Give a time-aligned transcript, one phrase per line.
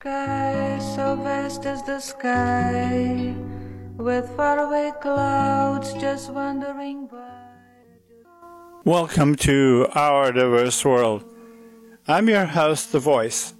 [0.00, 3.34] Sky so vast as the sky,
[3.96, 7.40] with faraway clouds just wandering by.
[8.84, 11.24] Welcome to Our Diverse World.
[12.06, 13.54] I'm your host, The Voice.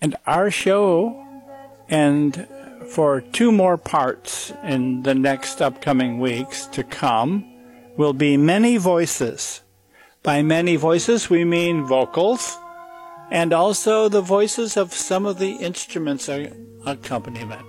[0.00, 1.26] And our show,
[1.88, 2.46] and
[2.86, 7.44] for two more parts in the next upcoming weeks to come,
[7.96, 9.62] will be many voices.
[10.22, 12.56] By many voices, we mean vocals
[13.32, 16.28] and also the voices of some of the instruments
[16.84, 17.64] accompaniment.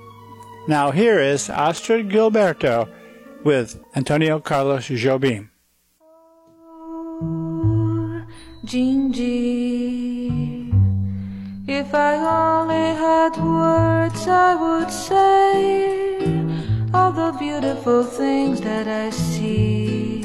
[0.68, 2.90] Now, here is Astrud Gilberto
[3.46, 5.50] with Antonio Carlos Jobim.
[7.22, 8.26] Oh,
[8.66, 9.24] Dindi,
[11.66, 16.18] if I only had words, I would say
[16.94, 20.24] all the beautiful things that I see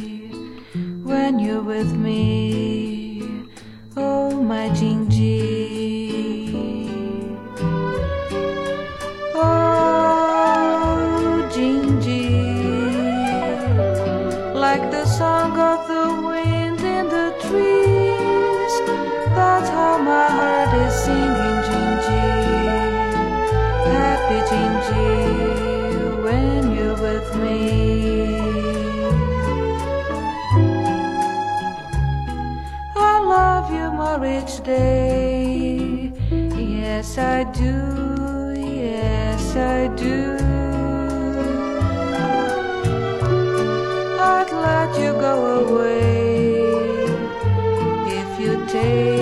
[1.04, 2.97] when you're with me.
[4.00, 6.52] Oh, my Dindi.
[9.34, 12.30] Oh, Dindi,
[14.54, 18.72] like the song of the wind in the trees.
[19.34, 22.22] That's how my heart is singing, Dindi.
[23.98, 25.10] Happy Dindi,
[26.22, 27.87] when you're with me.
[34.18, 36.12] More each day.
[36.30, 37.74] Yes, I do.
[38.56, 40.36] Yes, I do.
[44.20, 46.62] I'd let you go away
[48.20, 49.17] if you take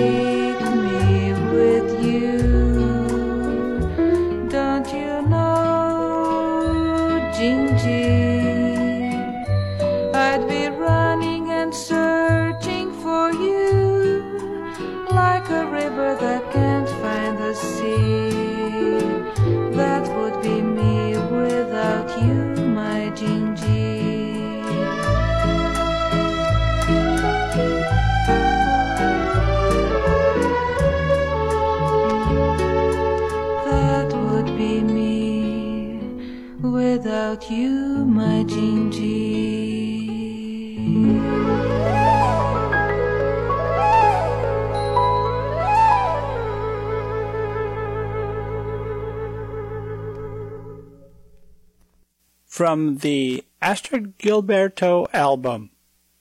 [52.57, 55.69] From the Astrud Gilberto album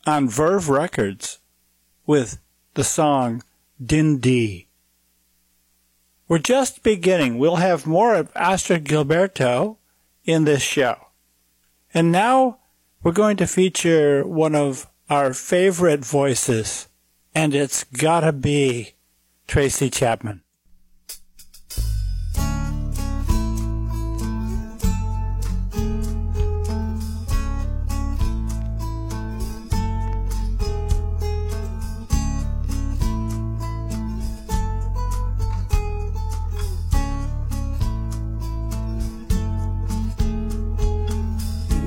[0.04, 1.38] on Verve Records
[2.04, 2.40] with
[2.74, 3.42] the song
[3.82, 4.66] Dindi.
[6.28, 7.38] We're just beginning.
[7.38, 9.78] We'll have more of Astrud Gilberto
[10.26, 11.06] in this show.
[11.94, 12.58] And now
[13.02, 16.88] we're going to feature one of our favorite voices,
[17.34, 18.92] and it's gotta be
[19.46, 20.42] Tracy Chapman.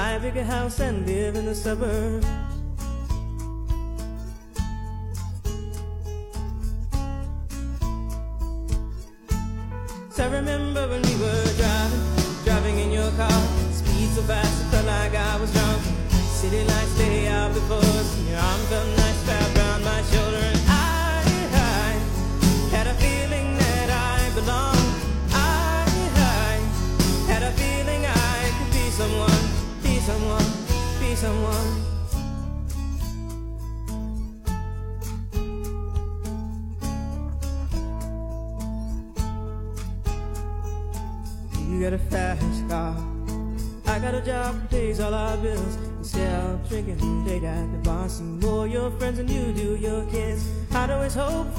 [0.00, 2.49] Buy a bigger house and live in the suburbs.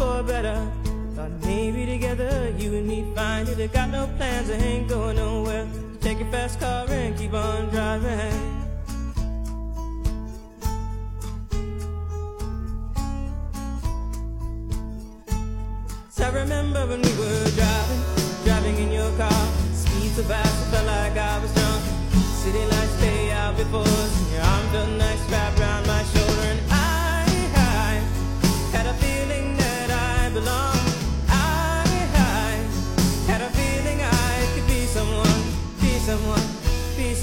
[0.01, 0.59] For better.
[1.15, 3.59] Thought maybe together you and me find it.
[3.59, 4.57] I got no plans, I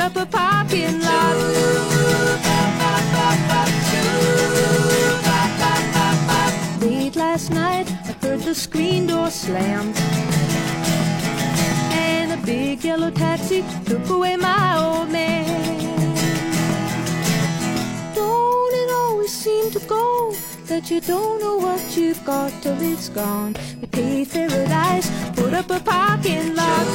[0.00, 1.36] up a parking lot.
[6.80, 9.92] Late last night, I heard the screen door slam.
[11.92, 15.46] And a big yellow taxi took away my old man.
[18.14, 20.34] Don't it always seem to go
[20.66, 23.56] that you don't know what you've got till it's gone?
[23.80, 26.86] We paved paradise, put up a parking lot.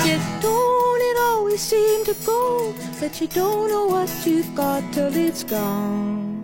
[0.00, 4.82] Cause you don't, it always seems to go that you don't know what you've got
[4.94, 6.42] till it's gone.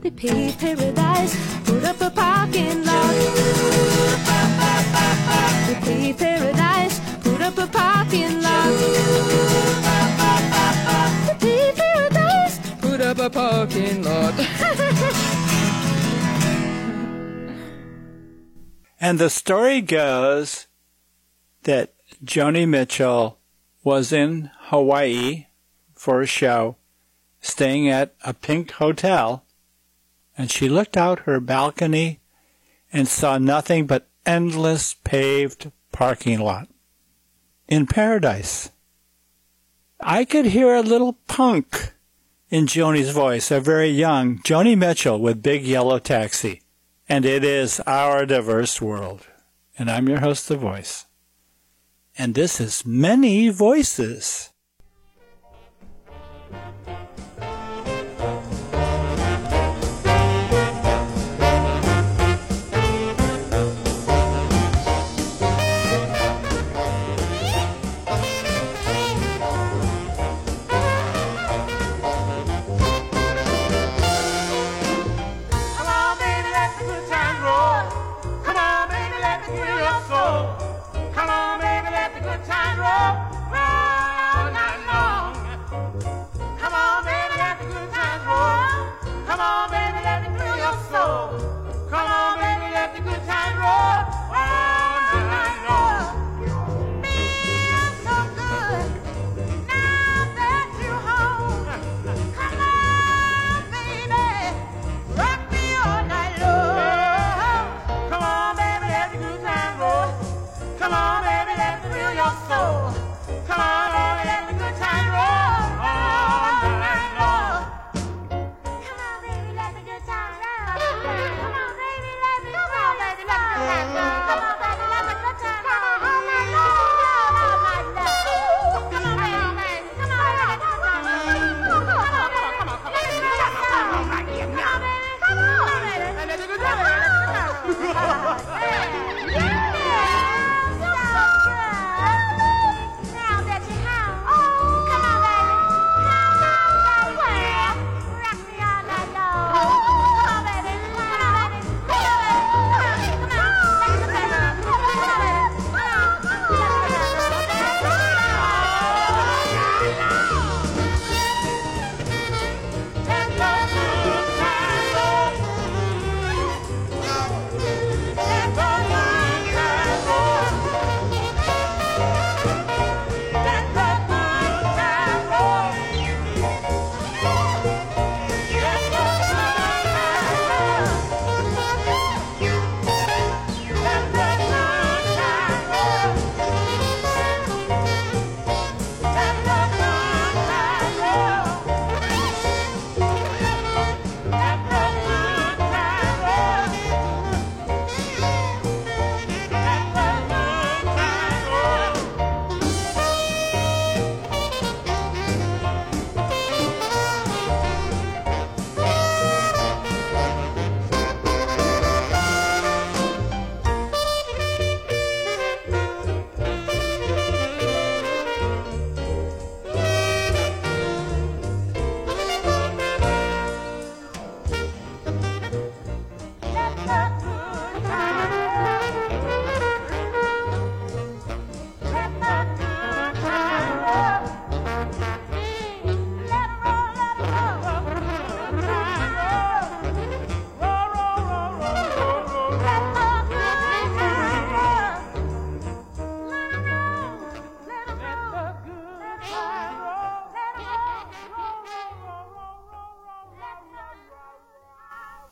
[0.00, 3.14] They paid paradise, put up a parking lot.
[5.66, 8.72] They paid paradise, put up a parking lot.
[11.26, 14.32] They paid paradise, put up a parking lot.
[18.98, 20.68] and the story goes
[21.64, 21.92] that
[22.24, 23.38] Joni Mitchell
[23.84, 25.46] was in Hawaii
[25.94, 26.76] for a show,
[27.40, 29.44] staying at a pink hotel,
[30.36, 32.20] and she looked out her balcony
[32.92, 36.68] and saw nothing but endless paved parking lot
[37.68, 38.70] in paradise.
[40.00, 41.92] I could hear a little punk
[42.50, 46.62] in Joni's voice, a very young Joni Mitchell with Big Yellow Taxi.
[47.08, 49.26] And it is our diverse world.
[49.78, 51.06] And I'm your host, The Voice.
[52.20, 54.50] And this is Many Voices.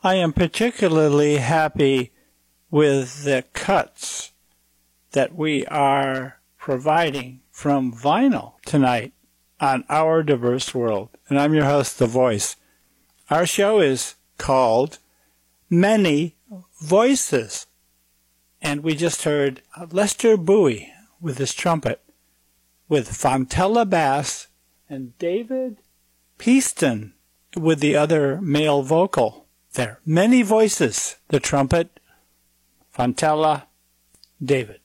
[0.07, 2.13] I am particularly happy
[2.71, 4.31] with the cuts
[5.11, 9.11] that we are providing from vinyl tonight
[9.59, 11.09] on Our Diverse World.
[11.27, 12.55] And I'm your host, The Voice.
[13.29, 14.99] Our show is called
[15.69, 16.37] Many
[16.81, 17.67] Voices.
[18.61, 19.61] And we just heard
[19.91, 22.01] Lester Bowie with his trumpet,
[22.87, 24.47] with Fontella Bass
[24.89, 25.79] and David
[26.37, 27.11] Peaston
[27.57, 29.46] with the other male vocal
[29.77, 30.01] there.
[30.05, 32.01] Many voices, the trumpet,
[32.93, 33.67] Fontella,
[34.43, 34.81] David.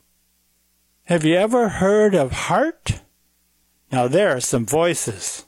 [1.05, 3.03] Have you ever heard of Heart?
[3.91, 5.47] Now there are some voices.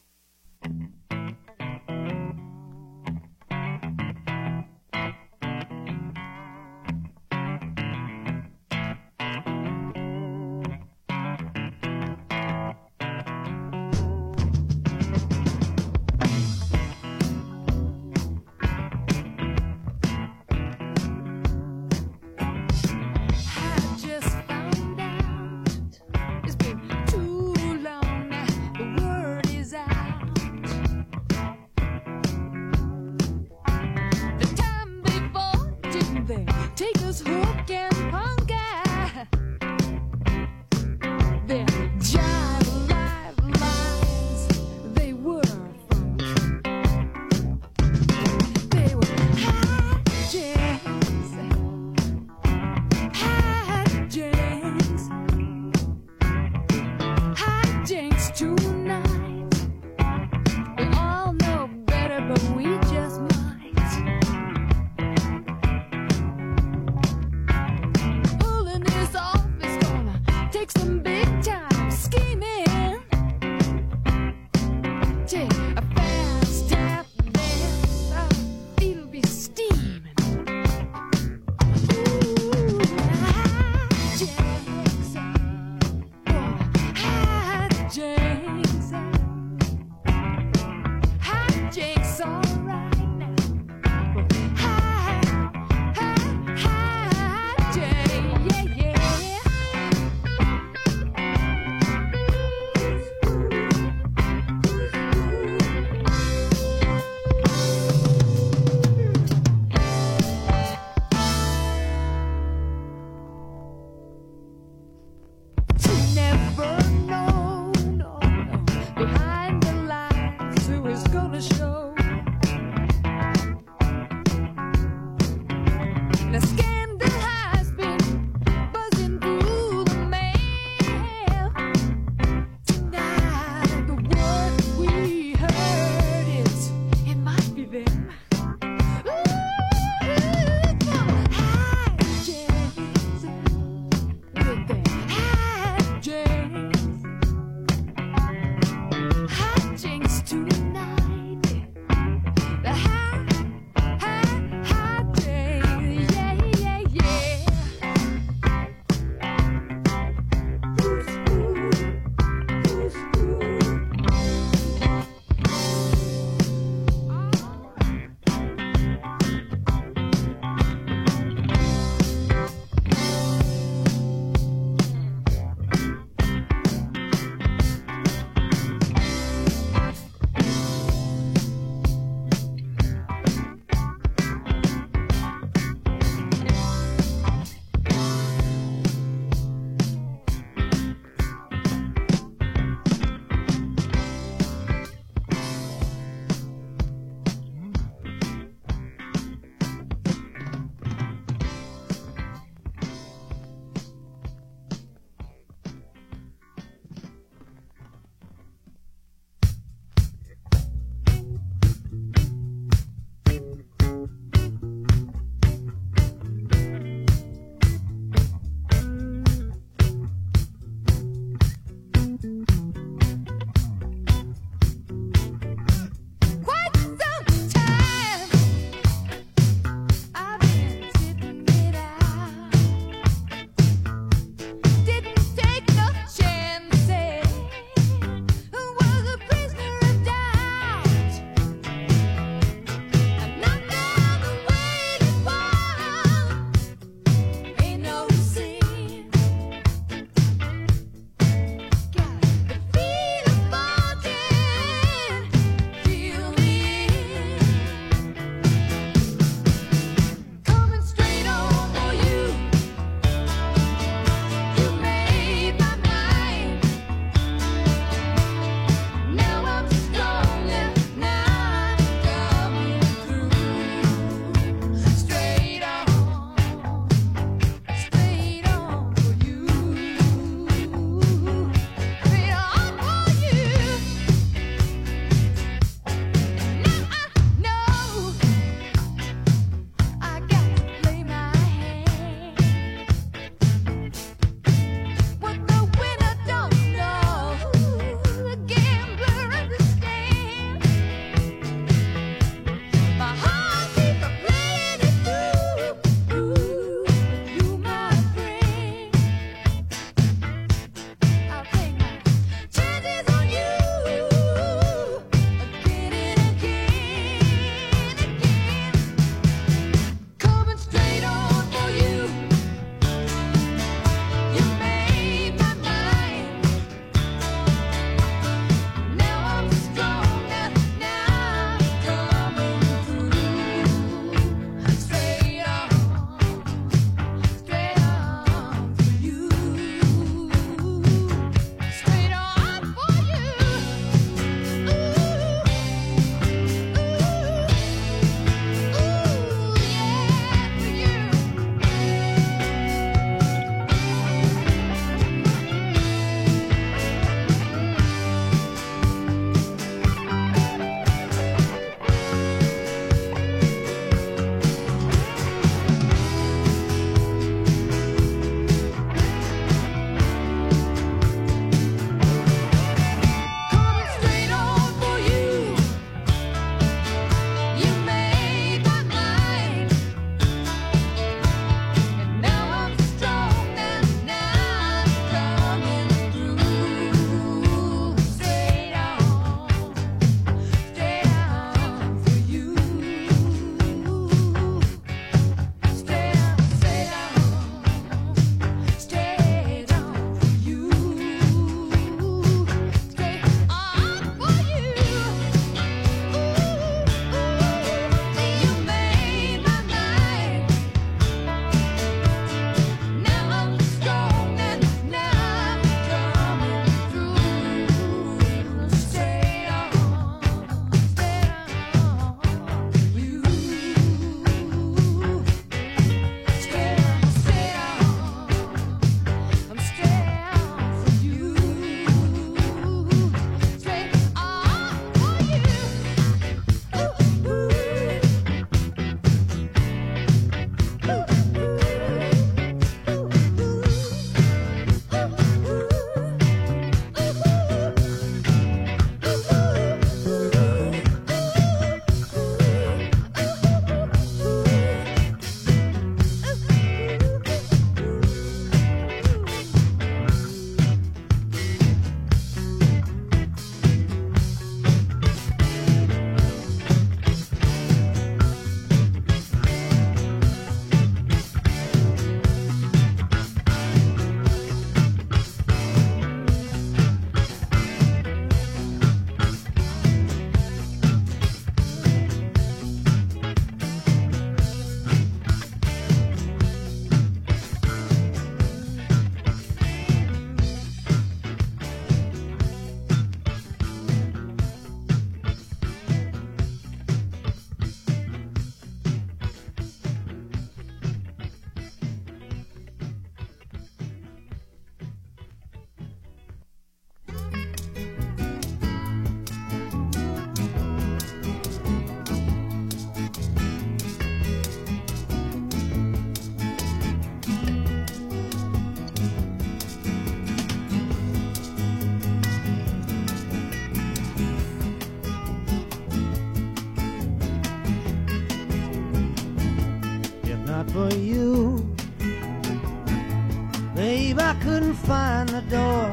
[534.44, 535.90] Couldn't find the door.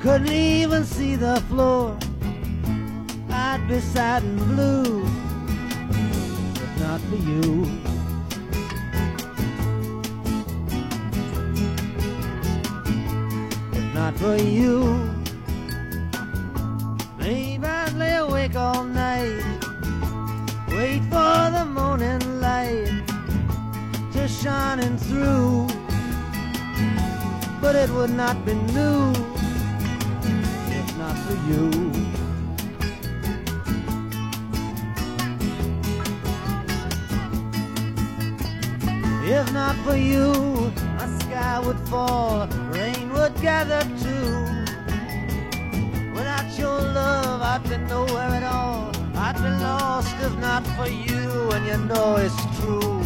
[0.00, 1.98] Couldn't even see the floor.
[3.28, 5.02] I'd be sad and blue,
[6.54, 7.66] but not for you.
[13.72, 14.91] If not for you,
[27.72, 29.12] but it would not be new
[30.78, 31.70] if not for you.
[39.24, 40.32] If not for you,
[40.98, 44.32] my sky would fall, rain would gather too.
[46.12, 48.92] Without your love, I'd be nowhere at all.
[49.14, 53.01] I'd be lost if not for you, and you know it's true.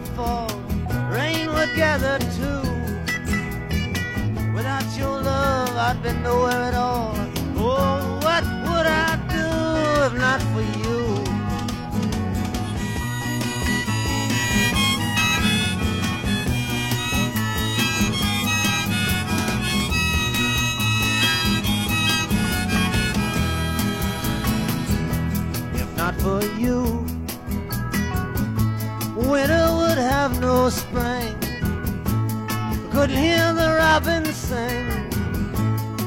[0.00, 0.48] Would fall,
[1.10, 2.60] rain would gather too.
[4.54, 7.14] Without your love, I'd be nowhere at all.
[7.56, 9.46] Oh, what would I do
[10.06, 10.79] if not for you?
[33.90, 34.86] The robins sing.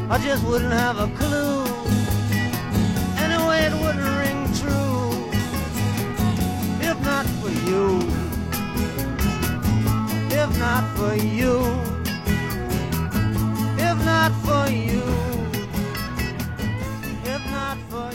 [0.09, 1.65] I just wouldn't have a clue.
[3.17, 5.11] Anyway, it wouldn't ring true.
[6.81, 7.99] If not for you.
[10.31, 11.55] If not for you.
[13.77, 15.03] If not for you.
[17.25, 18.13] If not for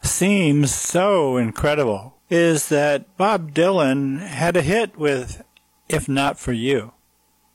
[0.01, 5.43] seems so incredible is that Bob Dylan had a hit with
[5.87, 6.93] If Not For You.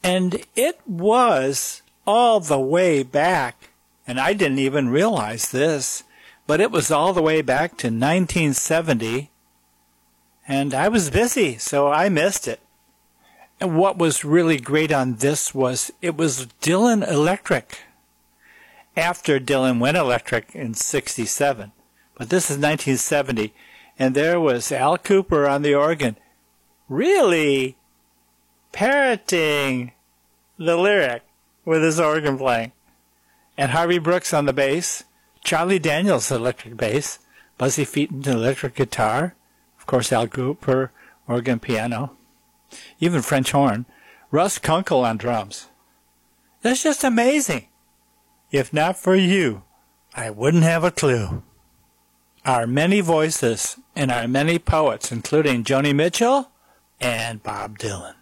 [0.02, 3.70] And it was all the way back,
[4.06, 6.02] and I didn't even realize this,
[6.46, 9.30] but it was all the way back to 1970,
[10.46, 12.60] and I was busy, so I missed it.
[13.60, 17.78] And what was really great on this was it was Dylan Electric
[18.96, 21.72] after Dylan went electric in 67.
[22.16, 23.54] But this is 1970.
[23.98, 26.16] And there was Al Kooper on the organ,
[26.88, 27.76] really
[28.72, 29.92] parroting
[30.58, 31.22] the lyric
[31.64, 32.72] with his organ playing.
[33.56, 35.04] And Harvey Brooks on the bass,
[35.44, 37.20] Charlie Daniels electric bass,
[37.56, 39.36] Buzzy Feiten electric guitar,
[39.78, 40.90] of course Al Kooper
[41.28, 42.16] organ piano,
[42.98, 43.86] even French horn,
[44.30, 45.68] Russ Kunkel on drums.
[46.62, 47.68] That's just amazing.
[48.50, 49.62] If not for you,
[50.14, 51.42] I wouldn't have a clue.
[52.44, 56.50] Our many voices and our many poets, including Joni Mitchell
[57.00, 58.16] and Bob Dylan.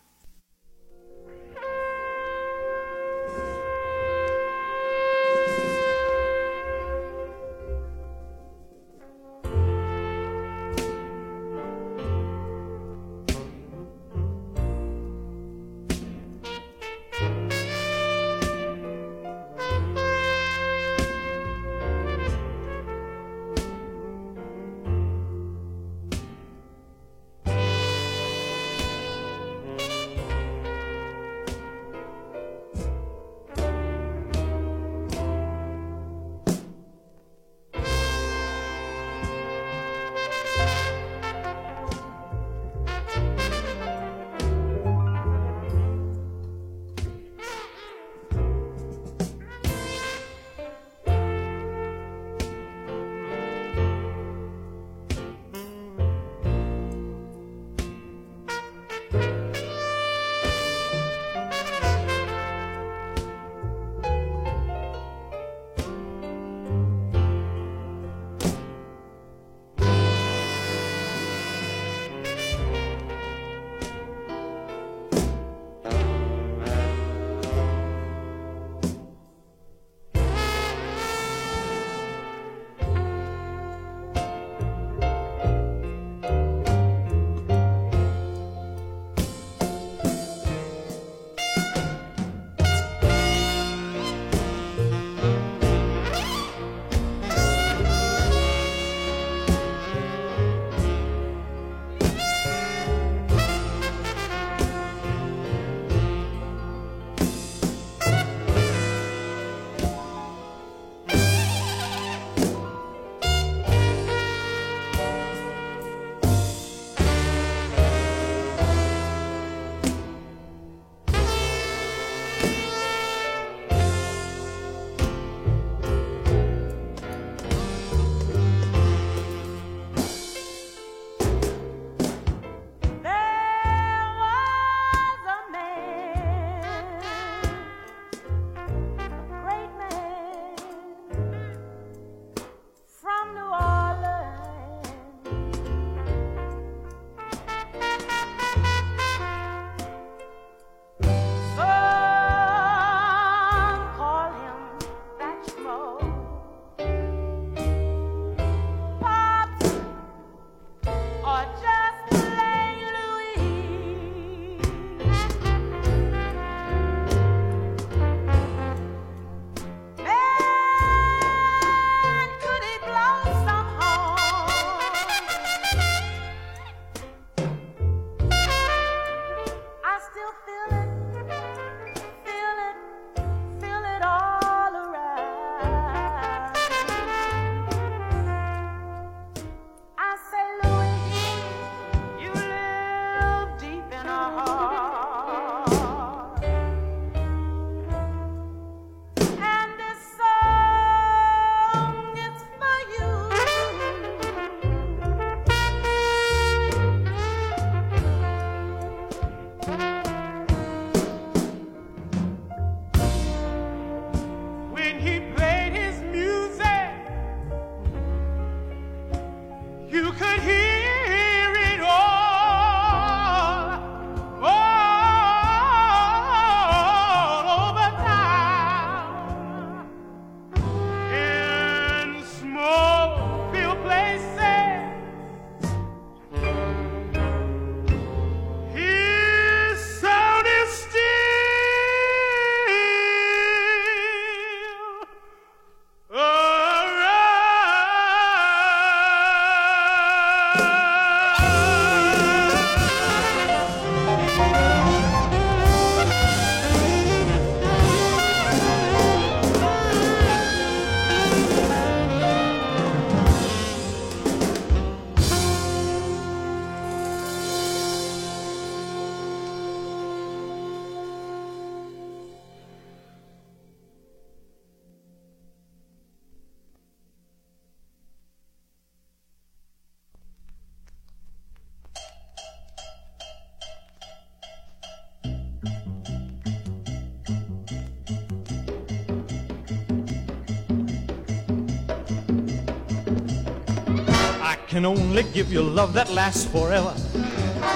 [294.83, 296.93] Can only give you love that lasts forever.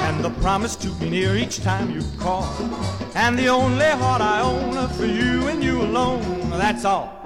[0.07, 2.45] And the promise to be near each time you call.
[3.14, 6.51] And the only heart I own for you and you alone.
[6.51, 7.23] That's all.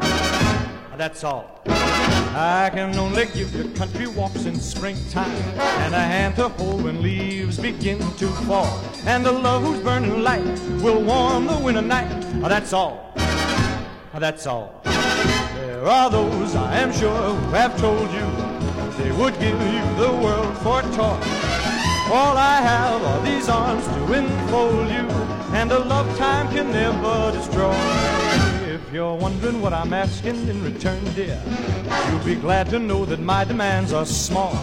[0.99, 1.63] That's all.
[1.67, 5.43] I can only give you country walks in springtime.
[5.85, 8.85] And a hand to hold when leaves begin to fall.
[9.07, 12.21] And a love whose burning light will warm the winter night.
[12.43, 13.15] That's all.
[14.13, 14.83] That's all.
[14.85, 18.30] There are those, I am sure, who have told you
[19.21, 19.59] would give
[19.99, 21.21] the world for toy.
[22.11, 25.07] All I have are these arms to enfold you,
[25.55, 27.77] and a love time can never destroy.
[28.75, 31.39] If you're wondering what I'm asking in return, dear,
[32.09, 34.55] you'll be glad to know that my demands are small.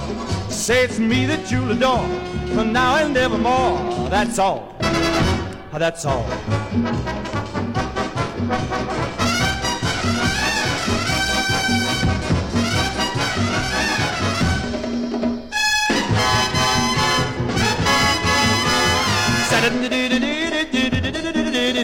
[0.50, 2.08] Say it's me that you'll adore,
[2.56, 4.10] for now and evermore.
[4.10, 4.76] That's all.
[5.72, 6.26] That's all.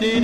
[0.04, 0.20] There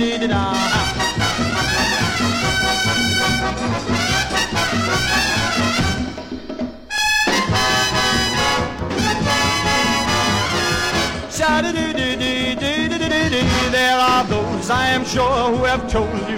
[13.97, 16.37] are those I am sure who have told you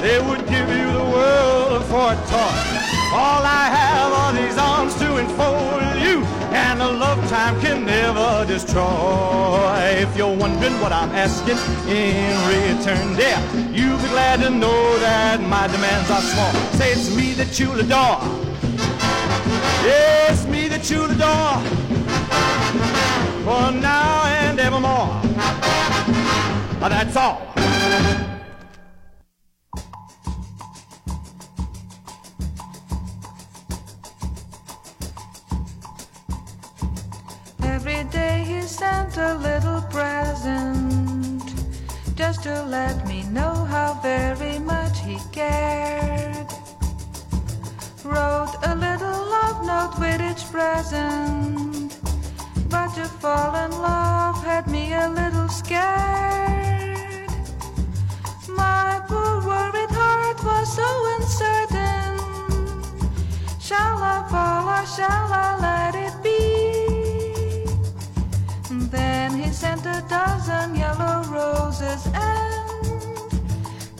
[0.00, 2.60] they would give you the world for a toy.
[3.12, 5.99] All I have are these arms to enfold
[6.52, 9.76] and a love time can never destroy.
[10.04, 11.58] If you're wondering what I'm asking
[11.88, 13.38] in return, dear,
[13.72, 16.52] you'll be glad to know that my demands are small.
[16.78, 18.20] Say it's me that you'll adore.
[19.84, 21.60] Yes, me that you'll adore.
[23.44, 25.20] For now and evermore.
[26.80, 27.50] That's all.
[42.42, 46.46] To let me know how very much he cared.
[48.02, 51.98] Wrote a little love note with each present,
[52.70, 56.29] but to fall in love had me a little scared.
[69.82, 73.30] Sent a dozen yellow roses, and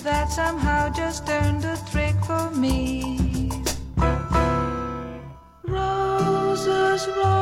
[0.02, 3.50] that somehow just turned the trick for me.
[5.64, 7.39] Roses, roses,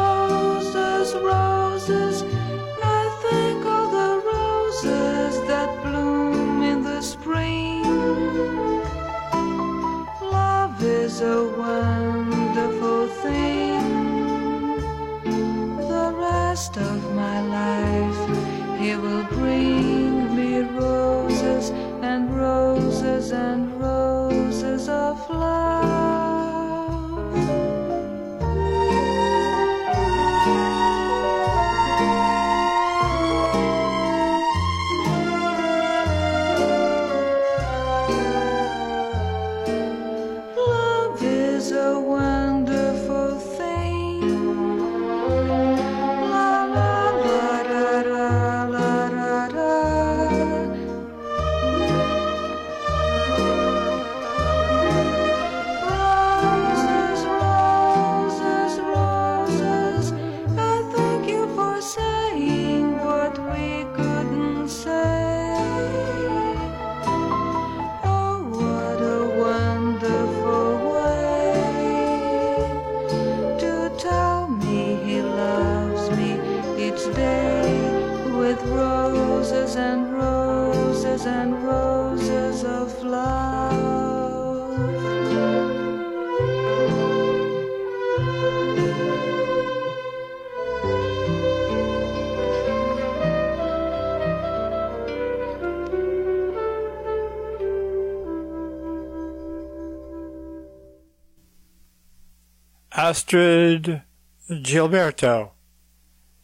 [103.09, 104.03] Astrud
[104.51, 105.53] Gilberto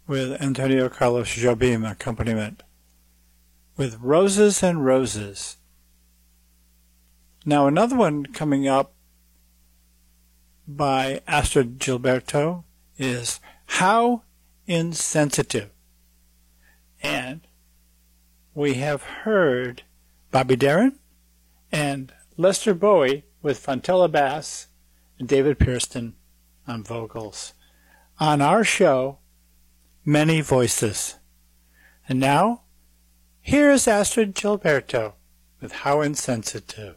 [0.06, 2.62] with Antonio Carlos Jobim accompaniment
[3.76, 5.58] with Roses and Roses.
[7.44, 8.94] Now another one coming up
[10.66, 12.64] by Astrud Gilberto
[12.96, 14.22] is How
[14.66, 15.68] Insensitive.
[17.02, 17.42] And
[18.54, 19.82] we have heard
[20.30, 20.98] Bobby Darin
[21.70, 24.68] and Lester Bowie with Fontella Bass
[25.18, 26.14] and David Pearson
[26.66, 27.54] on vocals.
[28.18, 29.18] On our show,
[30.04, 31.16] Many Voices.
[32.08, 32.62] And now,
[33.40, 35.14] here is Astrud Gilberto
[35.60, 36.96] with How Insensitive.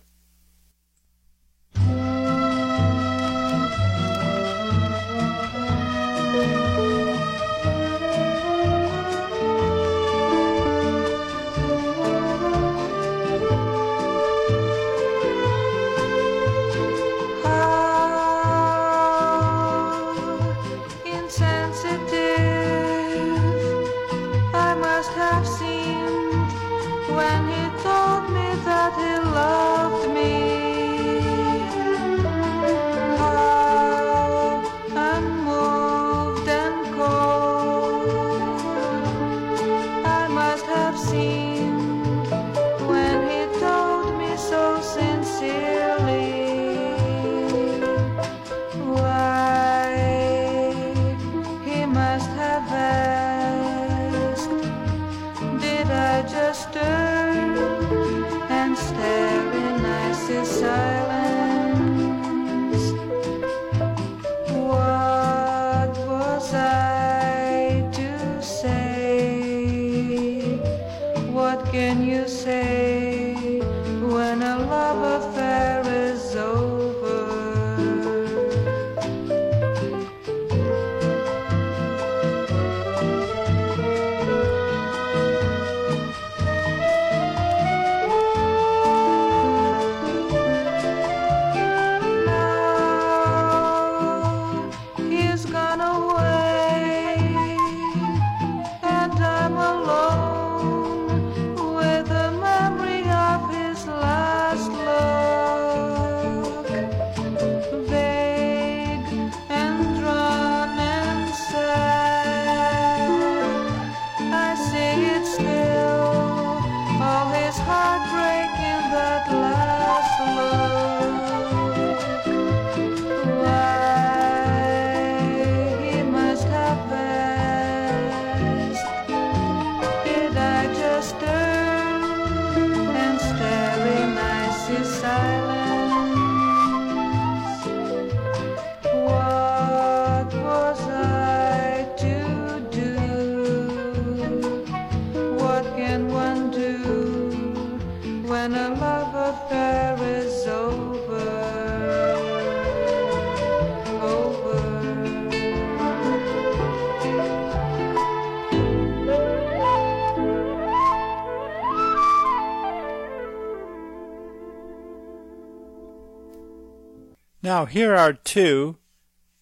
[167.48, 168.76] Now, here are two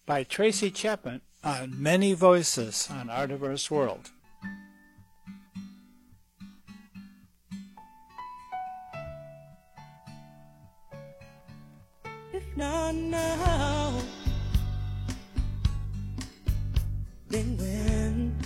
[0.06, 4.12] by Tracy Chapman on Many Voices on Our Diverse World.
[12.32, 14.00] If not now,
[17.26, 18.36] then when?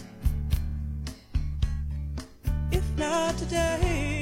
[2.72, 4.19] If not today,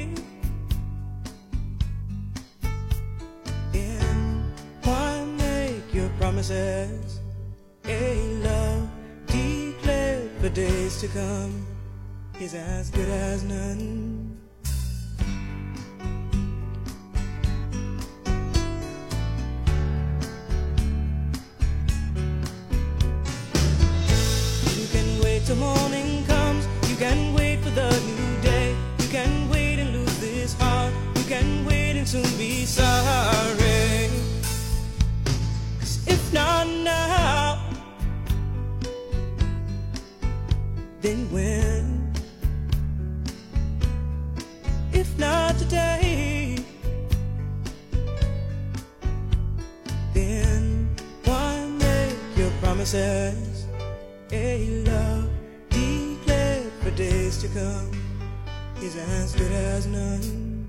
[6.39, 7.19] promises?
[7.85, 8.89] A love
[9.27, 11.67] declared for days to come
[12.39, 14.37] is as good as none.
[24.77, 26.65] You can wait till morning comes.
[26.89, 27.28] You can
[52.89, 53.67] promises,
[54.31, 55.29] a love
[55.69, 57.91] declared for days to come.
[58.75, 60.67] His eyes good as none.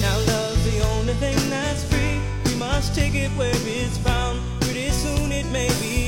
[0.00, 2.20] Now love's the only thing that's free.
[2.46, 4.40] We must take it where it's found.
[4.62, 5.99] Pretty soon it may be.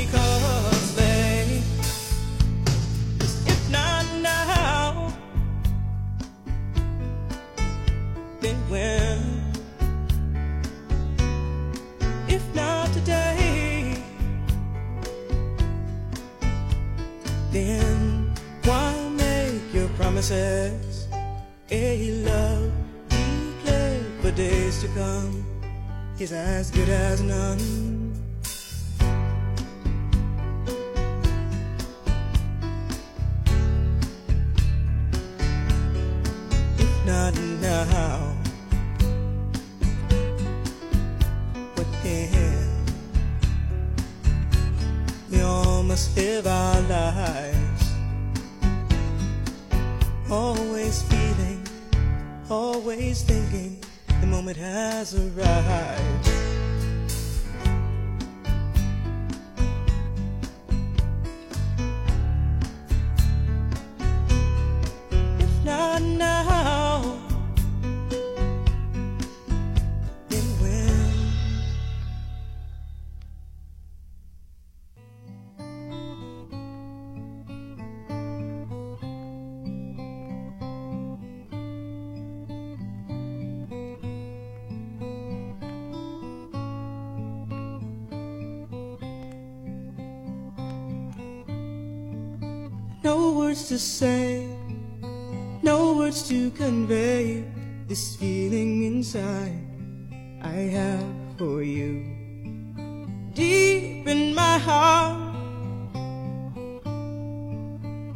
[93.72, 94.46] To say,
[95.62, 97.42] no words to convey
[97.88, 99.64] this feeling inside
[100.42, 101.08] I have
[101.38, 102.04] for you.
[103.32, 105.34] Deep in my heart,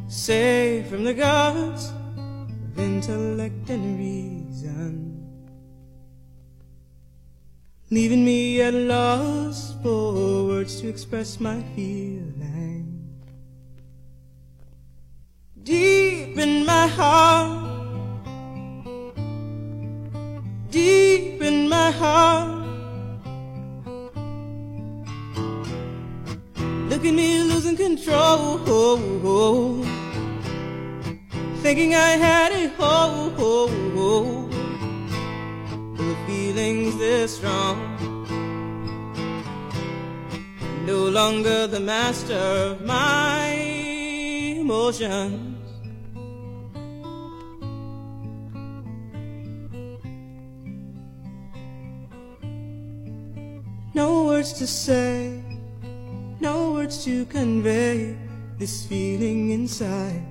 [0.08, 5.24] safe from the gods of intellect and reason.
[7.90, 12.95] Leaving me at loss for words to express my feeling
[15.66, 17.68] deep in my heart,
[20.70, 22.64] deep in my heart.
[26.88, 28.58] Look at me losing control,
[31.64, 33.66] thinking I had it whole.
[35.96, 37.76] The feelings this strong,
[40.86, 43.50] no longer the master of my
[44.60, 45.55] emotions.
[53.96, 55.42] No words to say,
[56.38, 58.14] no words to convey
[58.58, 60.22] this feeling inside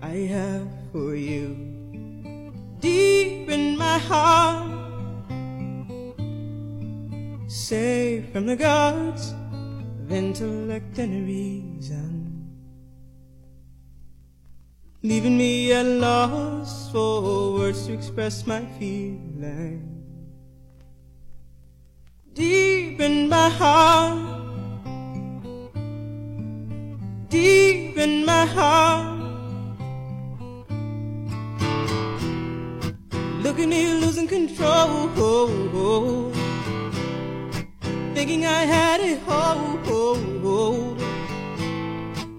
[0.00, 1.56] I have for you.
[2.78, 4.70] Deep in my heart,
[7.48, 9.34] safe from the guards
[9.98, 12.30] of intellect and reason.
[15.02, 19.93] Leaving me at loss for words to express my feeling
[22.34, 24.18] deep in my heart,
[27.28, 29.12] deep in my heart.
[33.42, 35.08] Look at me losing control,
[38.14, 39.62] thinking I had it whole.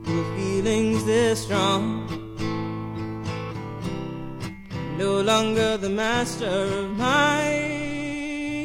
[0.04, 2.08] The feelings this strong,
[4.98, 7.42] no longer the master of my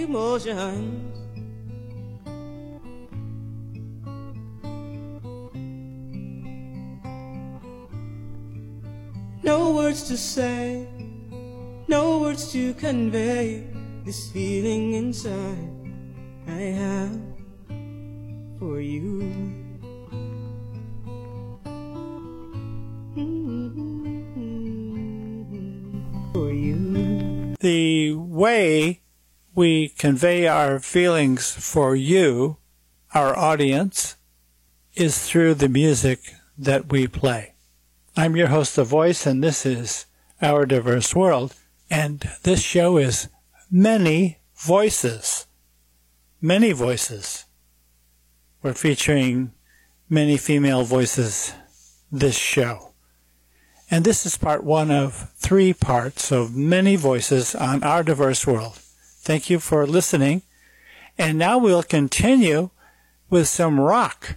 [0.02, 0.99] emotions.
[9.50, 10.86] No words to say,
[11.88, 13.66] no words to convey
[14.04, 15.68] this feeling inside
[16.46, 17.18] I have
[18.60, 19.18] for you.
[23.16, 24.22] Mm-hmm.
[26.32, 27.56] For you.
[27.58, 29.00] The way
[29.56, 32.58] we convey our feelings for you,
[33.14, 34.14] our audience,
[34.94, 37.49] is through the music that we play.
[38.20, 40.04] I'm your host, The Voice, and this is
[40.42, 41.54] Our Diverse World.
[41.88, 43.28] And this show is
[43.70, 45.46] Many Voices.
[46.38, 47.46] Many Voices.
[48.62, 49.52] We're featuring
[50.10, 51.54] many female voices
[52.12, 52.92] this show.
[53.90, 58.74] And this is part one of three parts of many voices on Our Diverse World.
[59.22, 60.42] Thank you for listening.
[61.16, 62.68] And now we'll continue
[63.30, 64.36] with some rock.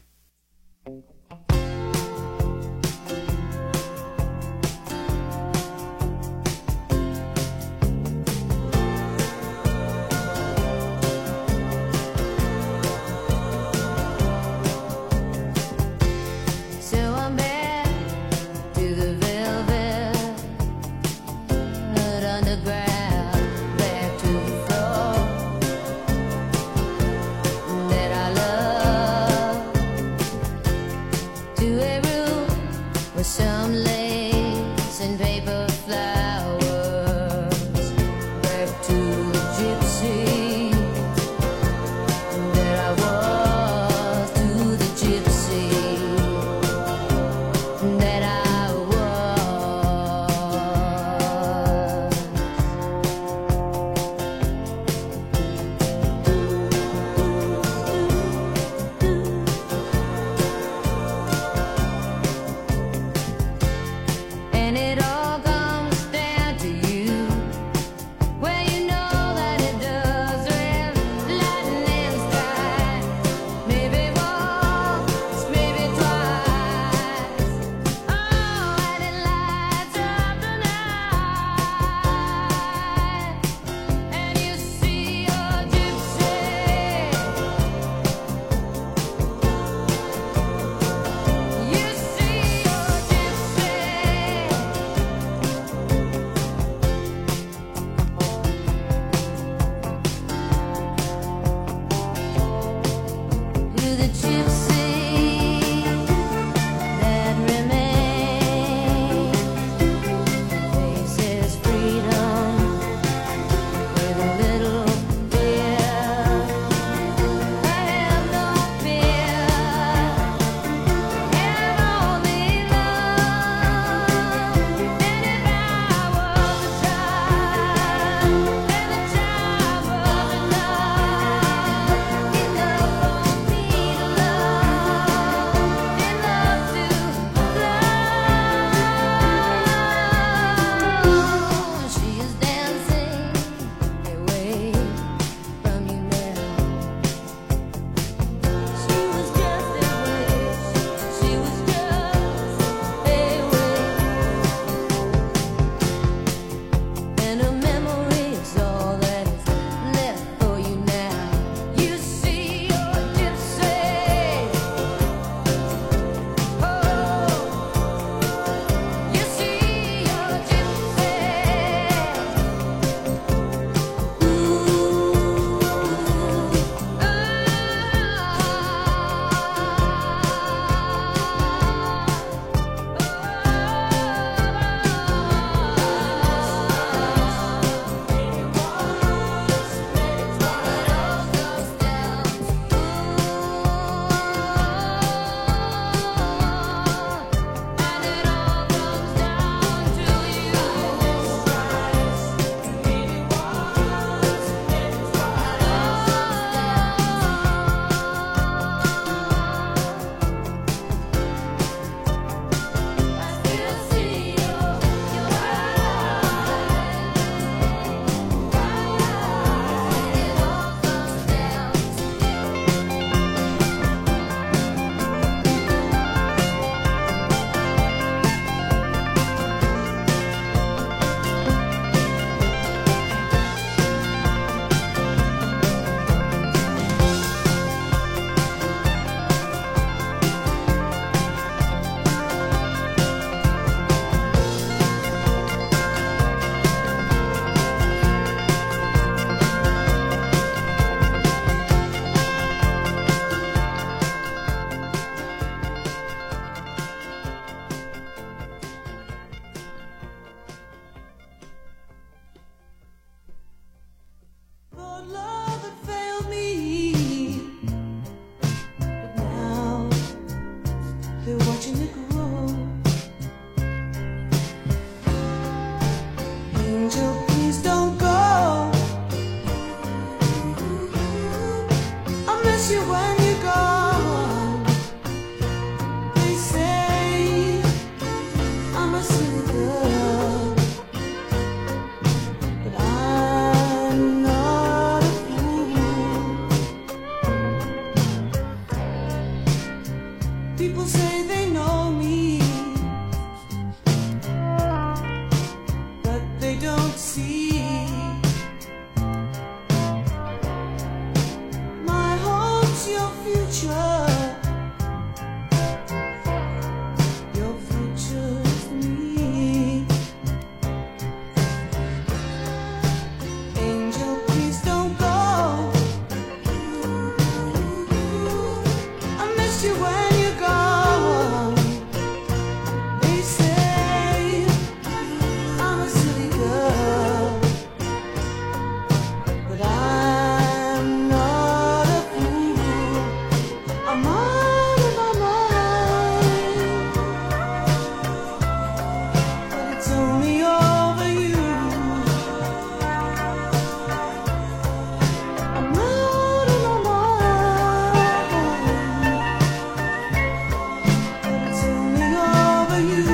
[362.74, 363.13] for you.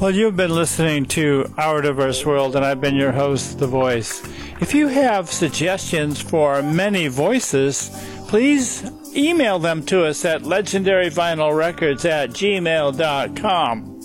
[0.00, 4.22] Well, you've been listening to Our Diverse World, and I've been your host, The Voice.
[4.60, 7.90] If you have suggestions for many voices,
[8.28, 14.00] please email them to us at legendaryvinylrecords at gmail.com.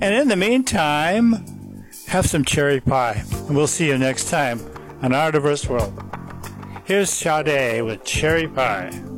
[0.00, 1.44] And in the meantime,
[2.06, 4.60] have some cherry pie, and we'll see you next time
[5.02, 6.11] on Our Diverse World.
[6.92, 9.11] Here's Sade with cherry pie.